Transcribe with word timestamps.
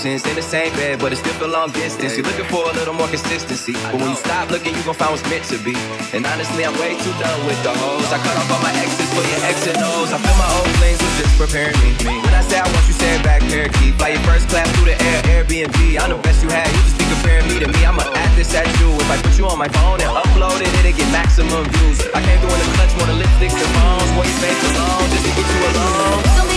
options. 0.00 0.24
In 0.26 0.34
the 0.34 0.42
same 0.42 0.72
bed, 0.74 0.98
but 0.98 1.12
it's 1.12 1.20
still 1.20 1.36
a 1.44 1.50
long 1.50 1.70
distance. 1.72 2.16
You're 2.16 2.24
looking 2.24 2.48
for 2.48 2.64
a 2.64 2.72
little 2.72 2.94
more 2.94 3.08
consistency. 3.08 3.72
But 3.92 4.00
when 4.00 4.08
you 4.10 4.16
stop 4.16 4.50
looking, 4.50 4.72
you 4.72 4.82
gon' 4.88 4.96
gonna 4.96 5.00
find 5.00 5.12
what's 5.12 5.26
meant 5.28 5.44
to 5.52 5.58
be. 5.60 5.76
And 6.16 6.24
honestly, 6.24 6.64
I'm 6.64 6.72
way 6.80 6.96
too 6.96 7.12
done 7.20 7.40
with 7.44 7.60
the 7.62 7.72
hoes. 7.72 8.08
I 8.08 8.18
cut 8.24 8.36
off 8.36 8.48
all 8.48 8.62
my 8.64 8.72
exes 8.80 9.10
for 9.12 9.24
your 9.24 9.40
ex 9.44 9.66
and 9.68 9.76
O's. 9.76 10.12
I 10.12 10.18
feel 10.18 10.36
my 10.40 10.48
old 10.56 10.72
flames 10.80 11.00
was 11.04 11.14
just 11.20 11.34
preparing 11.36 11.76
me. 11.84 11.92
When 12.00 12.32
I 12.32 12.42
say 12.48 12.58
I 12.60 12.66
want 12.68 12.84
you, 12.88 12.96
say 12.96 13.10
it 13.16 13.22
back, 13.22 13.40
parakeet. 13.44 13.94
Fly 14.00 14.16
your 14.16 14.24
first 14.24 14.48
class 14.48 14.68
through 14.76 14.88
the 14.88 14.96
air, 14.96 15.44
Airbnb. 15.44 15.78
I'm 16.00 16.10
the 16.10 16.20
best 16.24 16.40
you 16.42 16.48
had. 16.48 16.68
You 16.72 16.80
just 16.88 16.96
be 16.96 17.04
comparing 17.12 17.46
me 17.48 17.60
to 17.60 17.68
me. 17.68 17.80
I'ma 17.84 18.04
add 18.16 18.32
this 18.36 18.54
at 18.56 18.68
you. 18.80 18.88
If 18.96 19.10
I 19.10 19.16
put 19.20 19.36
you 19.36 19.46
on 19.52 19.58
my 19.58 19.68
phone 19.68 20.00
and 20.00 20.10
upload 20.10 20.64
it, 20.64 20.70
it'll 20.80 20.96
get 20.96 21.08
maximum 21.12 21.68
views. 21.76 22.00
I 22.16 22.24
came 22.24 22.38
through 22.40 22.54
in 22.56 22.60
the 22.64 22.70
clutch, 22.78 22.92
more 22.96 23.08
than 23.10 23.18
lipstick, 23.20 23.52
and 23.52 23.72
phones. 23.76 24.10
Boy, 24.16 24.24
your 24.24 24.38
face 24.40 24.62
alone, 24.64 25.06
just 25.12 25.24
to 25.28 25.32
get 25.36 25.44
you 25.44 25.60
alone. 25.68 26.49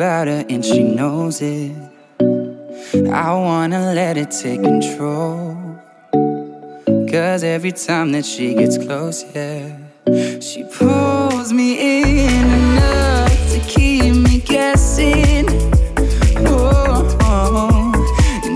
about 0.00 0.28
her 0.28 0.46
and 0.48 0.64
she 0.64 0.82
knows 0.82 1.42
it. 1.42 1.76
I 3.12 3.34
wanna 3.34 3.92
let 3.92 4.16
it 4.16 4.30
take 4.30 4.62
control. 4.62 5.54
Cause 7.10 7.44
every 7.44 7.72
time 7.72 8.10
that 8.12 8.24
she 8.24 8.54
gets 8.54 8.78
close, 8.78 9.26
yeah, 9.34 9.76
she 10.40 10.64
pulls 10.64 11.52
me 11.52 11.68
in 11.98 12.46
enough 12.60 13.52
to 13.52 13.60
keep 13.68 14.14
me 14.14 14.38
guessing. 14.40 15.44
Oh, 16.48 17.92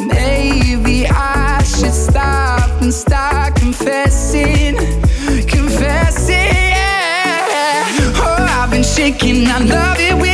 maybe 0.08 1.06
I 1.08 1.62
should 1.62 1.93
stop 1.93 2.70
and 2.81 2.90
start 2.90 3.55
confessing, 3.56 4.76
confessing. 5.47 6.55
Yeah. 6.79 7.85
Oh, 8.17 8.62
I've 8.62 8.70
been 8.70 8.83
shaking, 8.83 9.47
I 9.49 9.59
love 9.59 10.00
it 10.00 10.34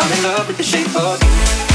I'm 0.00 0.12
in 0.12 0.22
love 0.22 0.46
with 0.46 0.56
the 0.56 0.62
shape 0.62 0.94
of 0.96 1.22
you. 1.22 1.67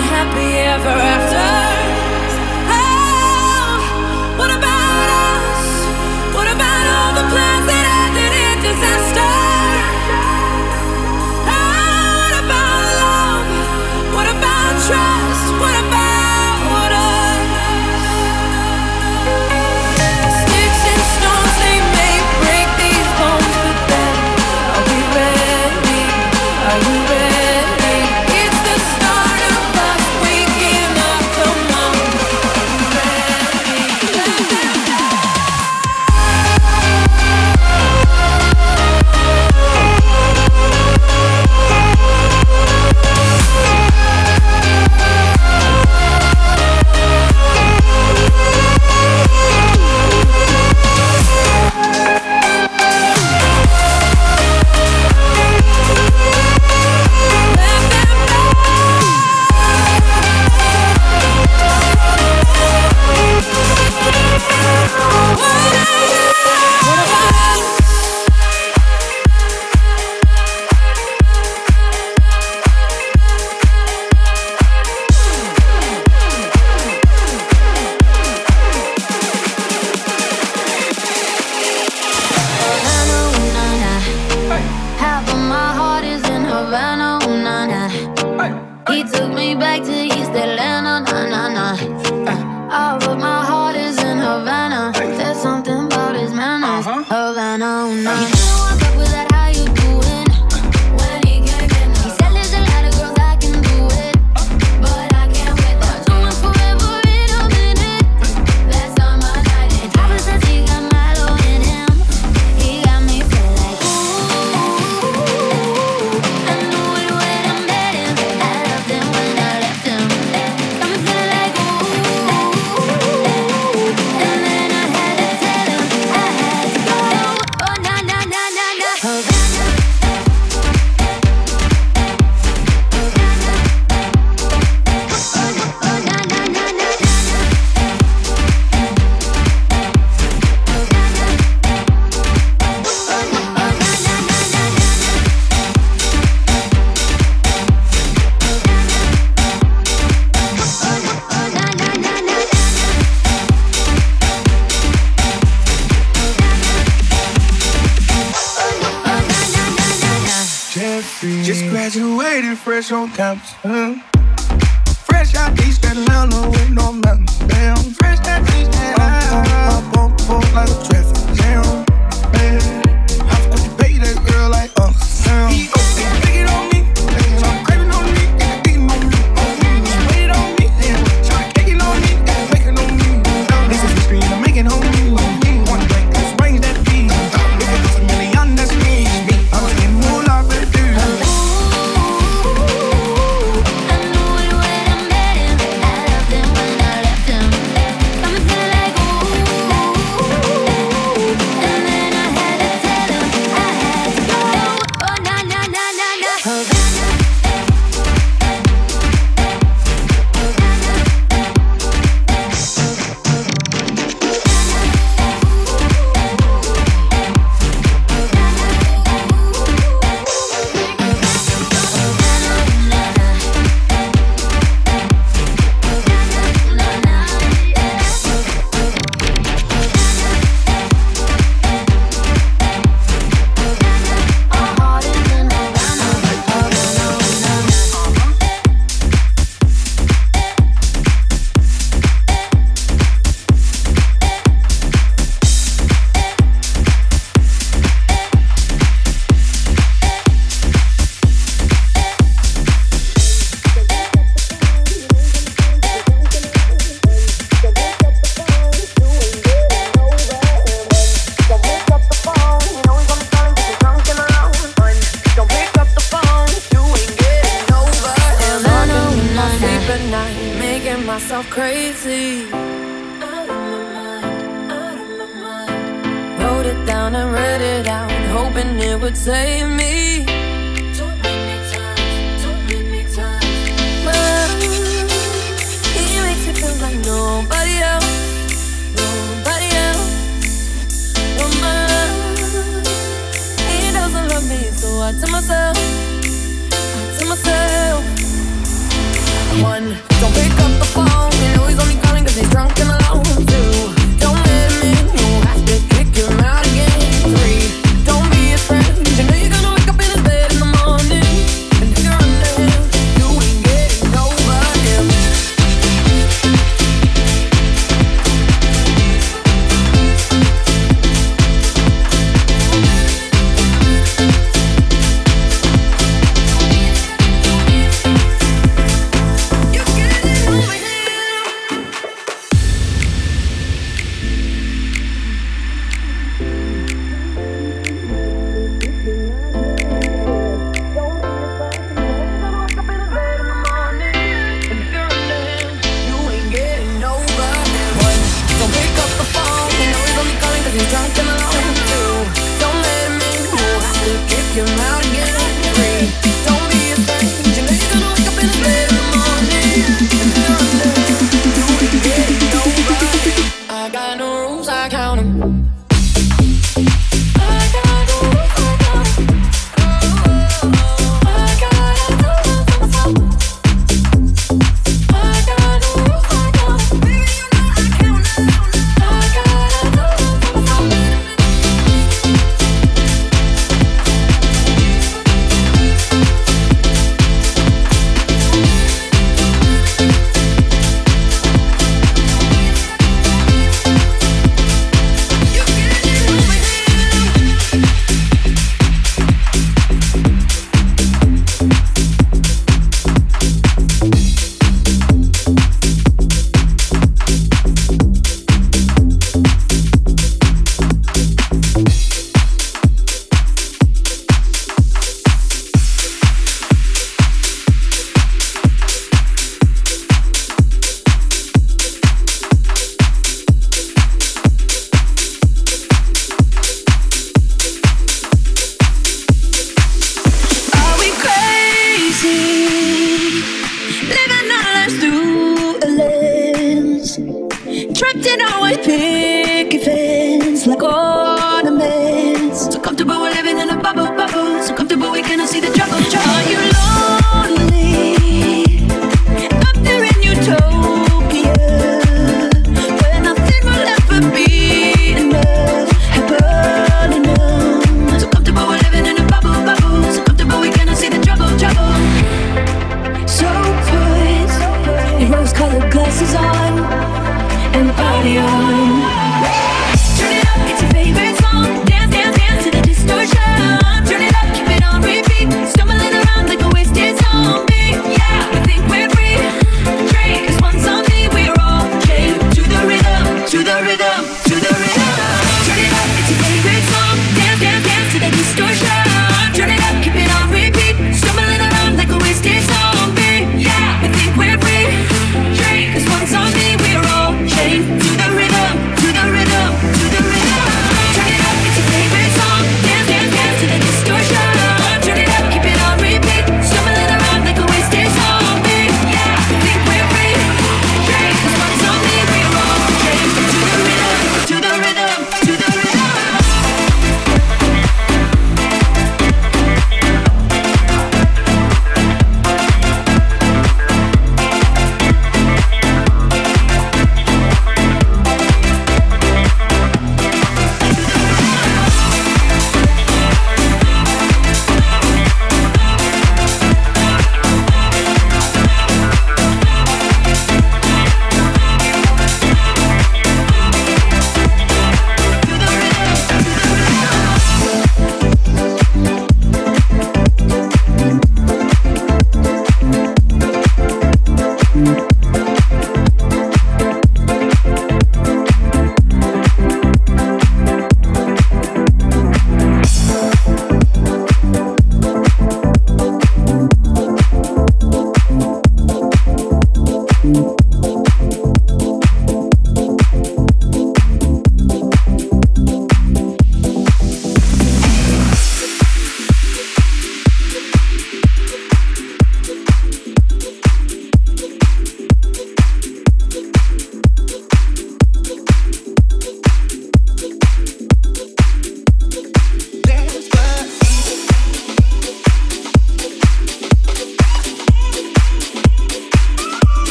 Happy 0.00 0.58
ever 0.58 0.88
after. 0.88 1.67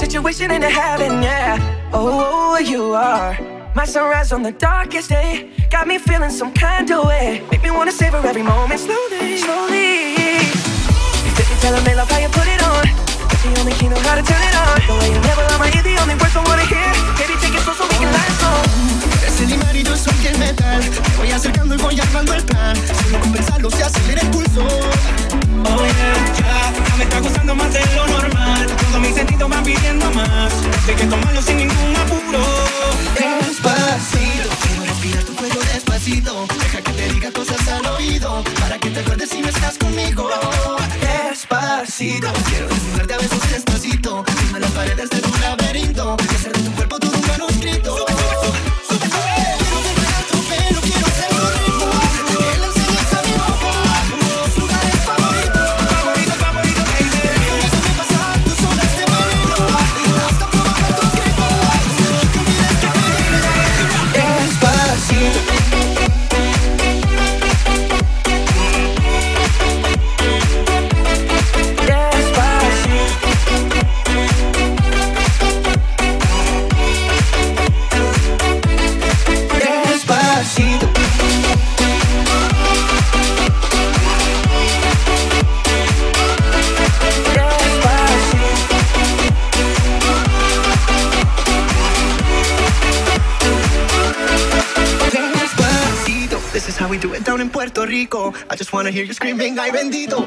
Situation 0.00 0.50
into 0.50 0.70
heaven, 0.70 1.22
yeah. 1.22 1.60
Oh, 1.92 2.56
you 2.56 2.94
are 2.94 3.36
my 3.74 3.84
sunrise 3.84 4.32
on 4.32 4.42
the 4.42 4.52
darkest 4.52 5.10
day. 5.10 5.50
Got 5.68 5.86
me 5.88 5.98
feeling 5.98 6.30
some 6.30 6.54
kind 6.54 6.90
of 6.90 7.04
way. 7.06 7.44
Make 7.50 7.62
me 7.62 7.70
wanna 7.70 7.92
savor 7.92 8.16
every 8.16 8.42
moment 8.42 8.80
slowly, 8.80 9.36
slowly. 9.36 10.40
You 11.50 11.56
tell 11.60 11.76
me 11.84 11.94
love 11.94 12.10
how 12.10 12.18
you 12.18 12.30
put 12.32 12.48
it 12.48 12.62
on. 12.72 12.84
The 13.44 13.60
only 13.60 13.72
key 13.72 13.88
know 13.88 14.00
how 14.08 14.16
to 14.16 14.22
turn 14.22 14.42
it 14.50 14.56
on. 14.64 14.76
The 14.88 14.94
way 15.00 15.08
you 15.12 15.20
never 15.20 15.42
lie, 15.42 15.58
my 15.58 15.68
ear, 15.76 15.82
the 15.82 15.96
only 16.00 16.14
words 16.14 16.34
I 16.34 16.42
wanna 16.48 16.64
hear. 16.64 16.90
Baby, 17.20 17.34
take 17.42 17.54
it 17.54 17.60
slow 17.60 17.74
so 17.74 17.84
we 17.84 17.96
can 18.00 18.10
last 18.10 18.42
long. 18.42 19.09
Y 19.50 19.82
yo 19.82 19.96
soy 19.96 20.26
el 20.28 20.38
metal. 20.38 20.80
Me 21.10 21.16
voy 21.16 21.30
acercando 21.32 21.74
y 21.74 21.78
voy 21.78 21.98
armando 21.98 22.34
el 22.34 22.44
plan. 22.44 22.76
Solo 23.02 23.20
con 23.20 23.32
pensarlo 23.32 23.70
se 23.70 23.82
acelera 23.82 24.20
el 24.20 24.28
pulso. 24.28 24.62
Oh 24.62 25.84
yeah, 25.84 26.14
ya, 26.38 26.72
ya 26.88 26.96
me 26.96 27.04
está 27.04 27.20
gustando 27.20 27.54
más 27.56 27.72
de 27.72 27.80
lo 27.96 28.06
normal. 28.06 28.66
Todos 28.66 29.00
mis 29.00 29.14
sentidos 29.14 29.50
van 29.50 29.64
pidiendo 29.64 30.08
más. 30.12 30.52
Sé 30.86 30.94
que 30.94 31.04
tomarlo 31.06 31.42
sin 31.42 31.56
ningún 31.56 31.96
apuro. 31.96 32.44
Despacito, 33.18 34.48
quiero 34.62 34.84
respirar 34.84 35.24
tu 35.24 35.34
cuello 35.34 35.60
despacito. 35.72 36.46
Deja 36.60 36.82
que 36.82 36.92
te 36.92 37.12
diga 37.12 37.32
cosas 37.32 37.68
al 37.68 37.86
oído. 37.86 38.44
Para 38.60 38.78
que 38.78 38.90
te 38.90 39.00
acuerdes 39.00 39.30
si 39.30 39.40
no 39.40 39.48
estás 39.48 39.78
conmigo. 39.78 40.30
Despacito, 41.00 42.32
quiero 42.48 42.68
desnudarte 42.68 43.14
a 43.14 43.18
besos 43.18 43.50
despacito. 43.50 44.24
Dime 44.46 44.60
las 44.60 44.70
paredes 44.70 45.10
de 45.10 45.20
tu 45.20 45.30
laberinto. 45.40 46.16
Hear 98.90 99.04
you 99.04 99.14
screaming, 99.14 99.58
ay 99.58 99.70
bendito. 99.70 100.26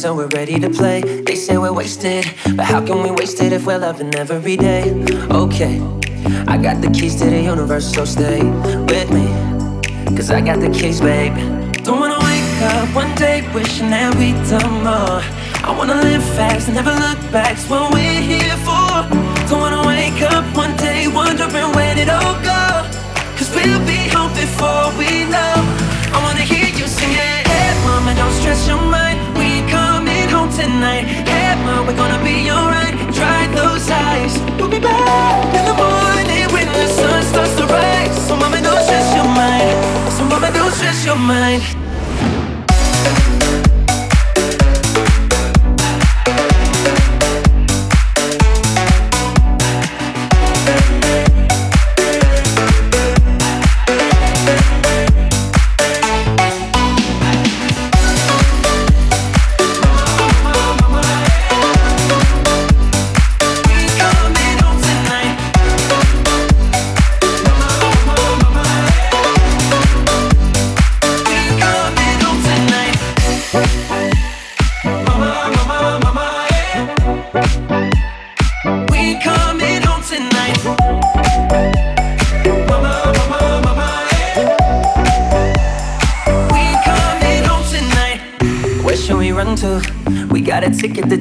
hands 0.00 0.04
and 0.04 0.16
we're 0.16 0.38
ready 0.38 0.58
to 0.58 0.70
play. 0.70 1.00
They 1.00 1.34
say 1.34 1.58
we're 1.58 1.72
wasted, 1.72 2.24
but 2.56 2.64
how 2.64 2.84
can 2.84 3.02
we 3.02 3.10
waste 3.10 3.42
it 3.42 3.52
if 3.52 3.66
we're 3.66 3.78
loving 3.78 4.14
every 4.14 4.56
day? 4.56 4.82
Okay, 5.30 5.80
I 6.46 6.56
got 6.56 6.80
the 6.80 6.90
keys 6.92 7.16
to 7.16 7.24
the 7.24 7.40
universe, 7.40 7.92
so 7.92 8.04
stay 8.04 8.42
with 8.92 9.10
me. 9.10 9.26
Cause 10.16 10.30
I 10.30 10.40
got 10.40 10.60
the 10.60 10.70
keys, 10.70 11.00
babe. 11.00 11.34
Don't 11.84 12.00
wanna 12.00 12.18
wake 12.20 12.62
up 12.62 12.94
one 12.94 13.14
day 13.16 13.42
wishing 13.54 13.90
that 13.90 14.14
we'd 14.16 14.40
done 14.48 14.84
more. 14.84 15.22
I 15.68 15.74
wanna 15.76 15.96
live 15.96 16.24
fast 16.36 16.68
never 16.68 16.92
look 16.92 17.20
back. 17.32 17.56
What 17.68 17.92
we're 17.92 18.20
here 18.20 18.56
for. 18.64 18.89
So, 40.70 40.76
stress 40.76 41.04
your 41.04 41.16
mind. 41.16 41.89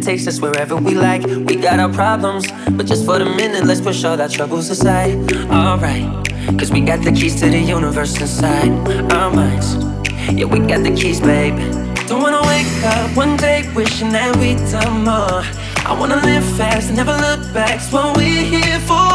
Takes 0.10 0.26
us 0.26 0.42
wherever 0.42 0.76
we 0.76 0.96
like. 0.96 1.24
We 1.24 1.56
got 1.56 1.80
our 1.80 1.94
problems, 1.94 2.52
but 2.72 2.88
just 2.88 3.06
for 3.06 3.20
the 3.20 3.26
minute, 3.26 3.66
let's 3.66 3.80
push 3.80 4.04
all 4.04 4.20
our 4.20 4.28
troubles 4.28 4.68
aside. 4.72 5.14
Alright, 5.52 6.10
cause 6.58 6.72
we 6.72 6.82
got 6.82 7.04
the 7.04 7.12
keys 7.12 7.36
to 7.42 7.48
the 7.48 7.60
universe 7.60 8.20
inside 8.20 8.72
our 9.14 9.30
minds. 9.30 9.76
Yeah, 10.34 10.46
we 10.46 10.58
got 10.72 10.82
the 10.82 10.96
keys, 11.00 11.22
babe. 11.22 11.54
Don't 12.08 12.24
wanna 12.24 12.42
wake 12.54 12.74
up 12.94 13.16
one 13.16 13.38
day 13.38 13.70
wishing 13.76 14.10
that 14.18 14.36
we'd 14.38 14.58
done 14.74 15.06
more. 15.10 15.44
I 15.90 15.92
wanna 16.00 16.20
live 16.30 16.46
fast 16.58 16.88
and 16.90 16.98
never 16.98 17.16
look 17.28 17.42
back. 17.54 17.76
It's 17.76 17.92
what 17.94 18.18
we're 18.18 18.50
here 18.56 18.82
for. 18.90 19.14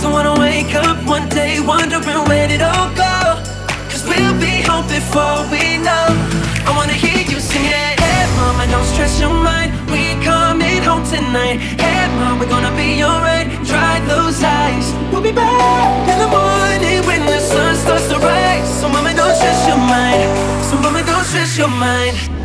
Don't 0.00 0.14
wanna 0.18 0.40
wake 0.40 0.74
up 0.74 0.96
one 1.06 1.28
day 1.28 1.60
wondering 1.60 2.24
where 2.30 2.48
it 2.50 2.62
all 2.62 2.88
go. 2.96 3.16
Cause 3.90 4.04
we'll 4.08 4.38
be 4.40 4.54
home 4.64 4.88
before 4.88 5.44
we 5.52 5.76
know. 5.86 6.06
I 6.68 6.72
wanna 6.78 6.96
hear 7.04 7.20
you 7.28 7.38
sing 7.40 7.66
it. 7.66 8.00
Hey, 8.00 8.24
mama, 8.38 8.64
don't 8.72 8.86
stress 8.86 9.20
your 9.20 9.34
mind. 9.34 9.79
We 9.90 10.14
coming 10.24 10.82
home 10.82 11.04
tonight. 11.04 11.58
Hey, 11.80 12.06
mom, 12.16 12.38
we're 12.38 12.48
gonna 12.48 12.74
be 12.76 13.02
alright. 13.02 13.46
Dry 13.64 14.00
those 14.06 14.42
eyes. 14.42 14.86
We'll 15.12 15.22
be 15.22 15.32
back 15.32 16.08
in 16.08 16.18
the 16.18 16.30
morning 16.30 17.04
when 17.06 17.26
the 17.26 17.40
sun 17.40 17.74
starts 17.76 18.08
to 18.08 18.18
rise. 18.18 18.68
So, 18.80 18.88
mama, 18.88 19.12
don't 19.14 19.34
stress 19.34 19.66
your 19.66 19.78
mind. 19.78 20.30
So, 20.64 20.76
mama, 20.78 21.02
don't 21.04 21.24
stress 21.24 21.58
your 21.58 21.68
mind. 21.68 22.39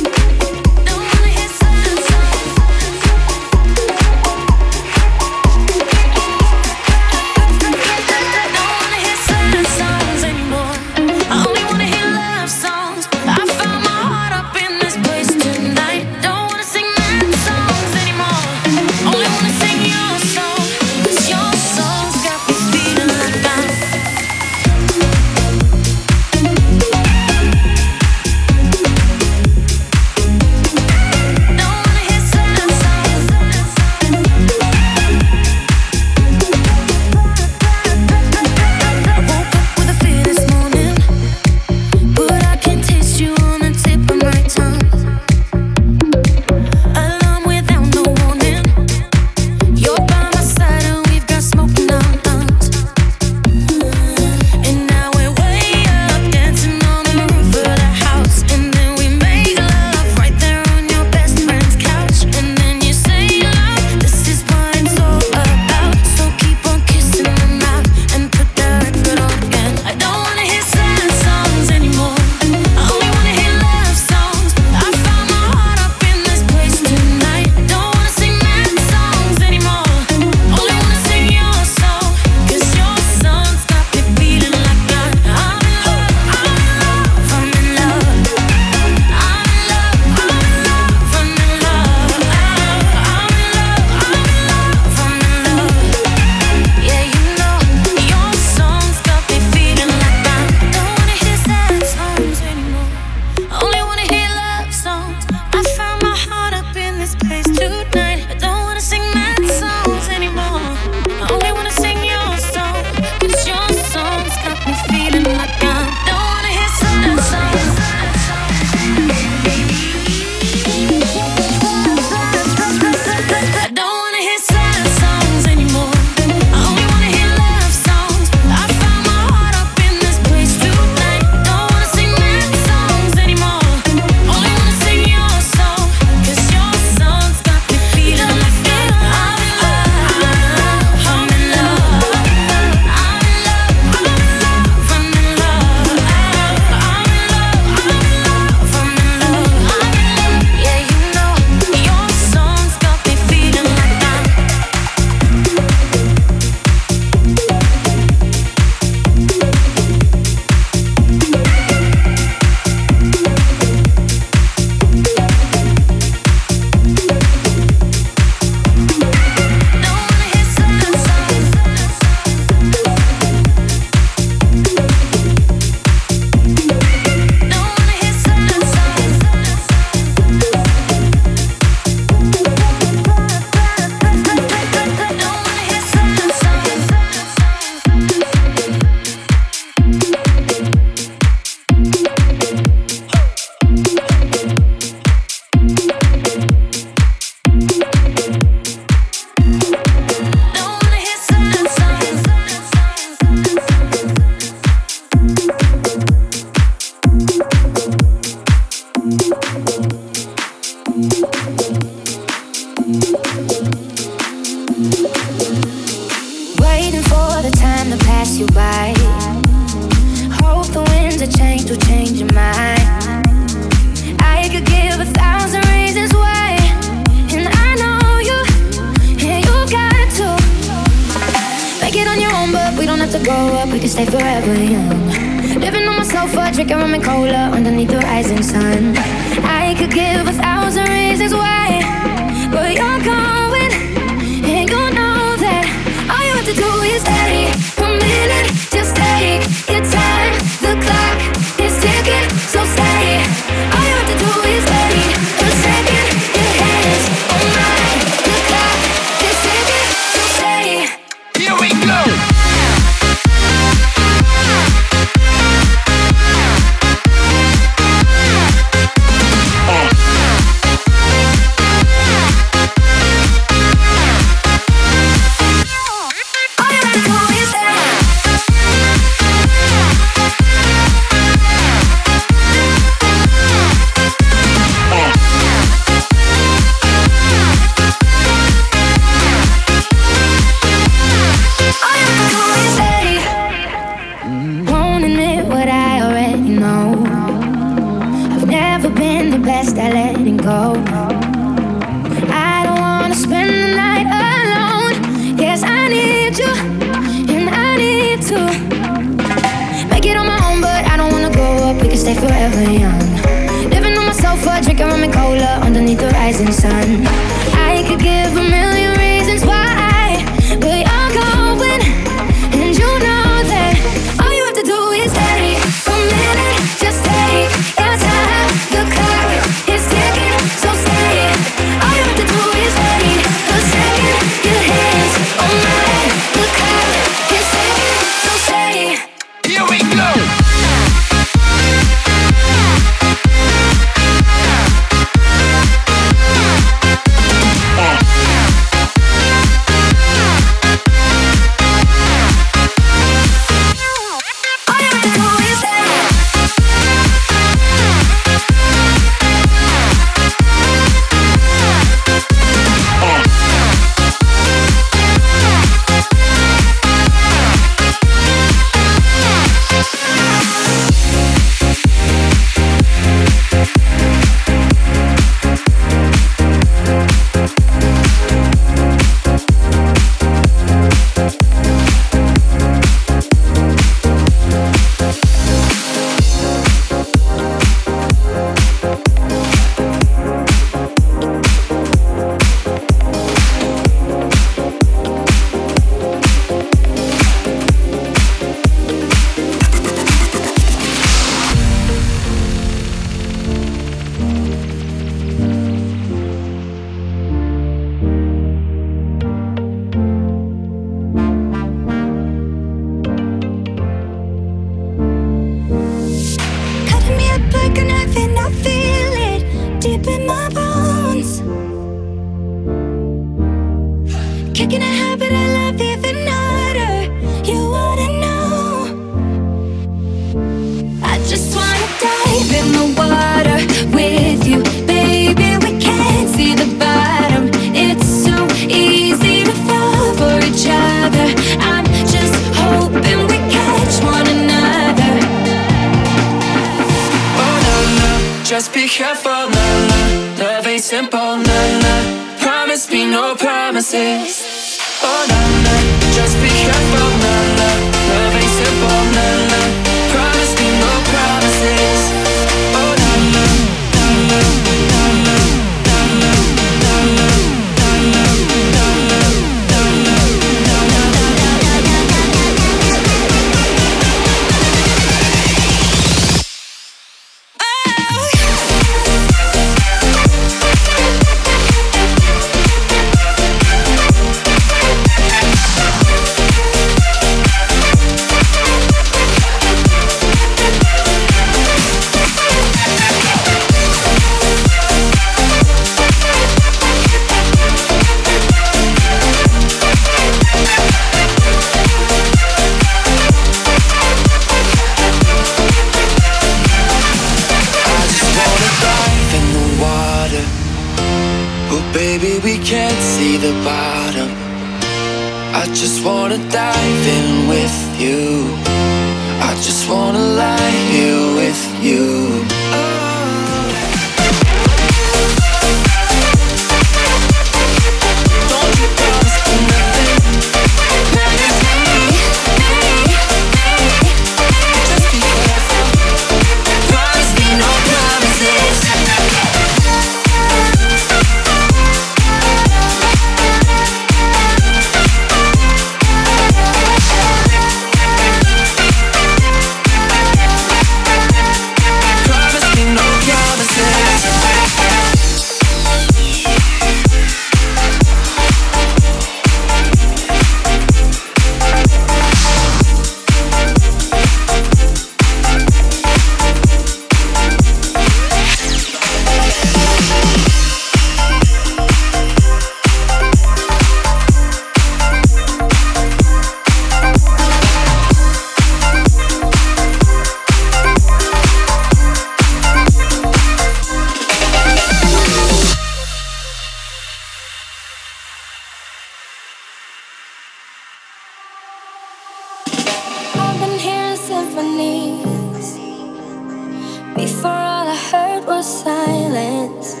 Before 597.14 597.50
all 597.50 597.88
I 597.88 597.96
heard 598.10 598.46
was 598.46 598.66
silence. 598.82 600.00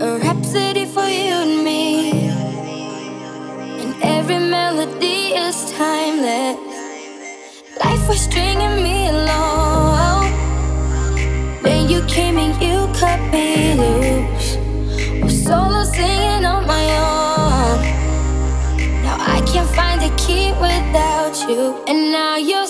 A 0.00 0.18
rhapsody 0.18 0.86
for 0.86 1.08
you 1.08 1.34
and 1.34 1.64
me. 1.64 2.28
And 3.82 3.94
every 4.02 4.38
melody 4.38 5.34
is 5.34 5.72
timeless. 5.72 6.56
Life 7.84 8.08
was 8.08 8.20
stringing 8.20 8.82
me 8.84 9.08
along. 9.08 10.30
Then 11.64 11.88
you 11.88 12.02
came 12.06 12.38
and 12.38 12.54
you 12.62 12.86
cut 12.94 13.20
me 13.32 13.74
loose. 13.74 14.56
Was 15.22 15.42
solo 15.44 15.82
singing 15.82 16.44
on 16.44 16.66
my 16.68 16.86
own. 17.10 17.78
Now 19.02 19.16
I 19.18 19.40
can't 19.50 19.68
find 19.70 20.00
the 20.00 20.14
key 20.16 20.52
without 20.52 21.36
you. 21.48 21.82
And 21.88 22.12
now 22.12 22.36
your 22.36 22.66